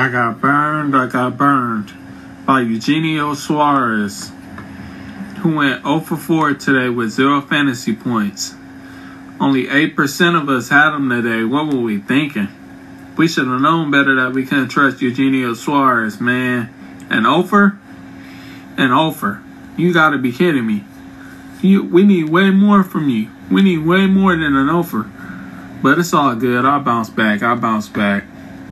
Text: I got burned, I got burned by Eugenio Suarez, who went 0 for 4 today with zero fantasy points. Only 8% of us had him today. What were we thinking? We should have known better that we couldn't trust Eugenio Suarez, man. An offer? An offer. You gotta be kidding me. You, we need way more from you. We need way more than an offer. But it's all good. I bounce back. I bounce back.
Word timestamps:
I 0.00 0.08
got 0.08 0.40
burned, 0.40 0.96
I 0.96 1.08
got 1.08 1.36
burned 1.36 1.92
by 2.46 2.62
Eugenio 2.62 3.34
Suarez, 3.34 4.32
who 5.40 5.56
went 5.56 5.82
0 5.82 6.00
for 6.00 6.16
4 6.16 6.54
today 6.54 6.88
with 6.88 7.10
zero 7.10 7.42
fantasy 7.42 7.94
points. 7.94 8.54
Only 9.38 9.66
8% 9.66 10.40
of 10.40 10.48
us 10.48 10.70
had 10.70 10.94
him 10.94 11.10
today. 11.10 11.44
What 11.44 11.66
were 11.66 11.82
we 11.82 11.98
thinking? 11.98 12.48
We 13.18 13.28
should 13.28 13.46
have 13.46 13.60
known 13.60 13.90
better 13.90 14.16
that 14.16 14.32
we 14.32 14.46
couldn't 14.46 14.68
trust 14.68 15.02
Eugenio 15.02 15.52
Suarez, 15.52 16.18
man. 16.18 16.72
An 17.10 17.26
offer? 17.26 17.78
An 18.78 18.92
offer. 18.92 19.42
You 19.76 19.92
gotta 19.92 20.16
be 20.16 20.32
kidding 20.32 20.66
me. 20.66 20.82
You, 21.60 21.84
we 21.84 22.04
need 22.04 22.30
way 22.30 22.48
more 22.48 22.82
from 22.82 23.10
you. 23.10 23.28
We 23.50 23.60
need 23.60 23.84
way 23.84 24.06
more 24.06 24.34
than 24.34 24.56
an 24.56 24.70
offer. 24.70 25.10
But 25.82 25.98
it's 25.98 26.14
all 26.14 26.34
good. 26.36 26.64
I 26.64 26.78
bounce 26.78 27.10
back. 27.10 27.42
I 27.42 27.54
bounce 27.54 27.90
back. 27.90 28.24